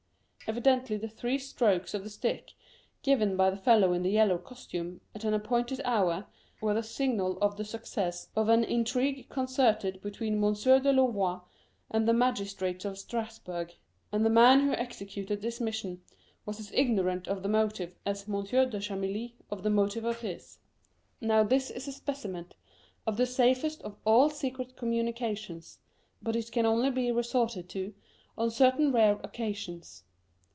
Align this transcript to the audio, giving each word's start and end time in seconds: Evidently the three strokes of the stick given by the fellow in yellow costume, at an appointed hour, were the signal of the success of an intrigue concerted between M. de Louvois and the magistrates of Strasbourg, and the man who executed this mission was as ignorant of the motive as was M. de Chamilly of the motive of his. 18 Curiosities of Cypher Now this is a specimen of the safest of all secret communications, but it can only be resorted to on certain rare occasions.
Evidently 0.47 0.97
the 0.97 1.07
three 1.07 1.37
strokes 1.37 1.93
of 1.93 2.03
the 2.03 2.09
stick 2.09 2.51
given 3.03 3.37
by 3.37 3.49
the 3.49 3.55
fellow 3.55 3.93
in 3.93 4.03
yellow 4.03 4.37
costume, 4.37 4.99
at 5.15 5.23
an 5.23 5.33
appointed 5.33 5.79
hour, 5.85 6.25
were 6.59 6.73
the 6.73 6.83
signal 6.83 7.37
of 7.39 7.55
the 7.55 7.63
success 7.63 8.27
of 8.35 8.49
an 8.49 8.61
intrigue 8.65 9.29
concerted 9.29 10.01
between 10.01 10.43
M. 10.43 10.53
de 10.53 10.91
Louvois 10.91 11.39
and 11.89 12.05
the 12.05 12.11
magistrates 12.11 12.83
of 12.83 12.97
Strasbourg, 12.97 13.73
and 14.11 14.25
the 14.25 14.29
man 14.29 14.59
who 14.65 14.73
executed 14.73 15.41
this 15.41 15.61
mission 15.61 16.01
was 16.45 16.59
as 16.59 16.69
ignorant 16.73 17.29
of 17.29 17.43
the 17.43 17.47
motive 17.47 17.95
as 18.05 18.27
was 18.27 18.53
M. 18.53 18.69
de 18.71 18.81
Chamilly 18.81 19.37
of 19.49 19.63
the 19.63 19.69
motive 19.69 20.03
of 20.03 20.19
his. 20.19 20.57
18 21.19 21.19
Curiosities 21.19 21.19
of 21.21 21.21
Cypher 21.21 21.27
Now 21.27 21.43
this 21.43 21.69
is 21.71 21.87
a 21.87 21.91
specimen 21.97 22.45
of 23.07 23.15
the 23.15 23.25
safest 23.25 23.81
of 23.83 23.95
all 24.03 24.29
secret 24.29 24.75
communications, 24.75 25.79
but 26.21 26.35
it 26.35 26.51
can 26.51 26.65
only 26.65 26.91
be 26.91 27.09
resorted 27.09 27.69
to 27.69 27.93
on 28.37 28.51
certain 28.51 28.91
rare 28.91 29.17
occasions. 29.23 30.03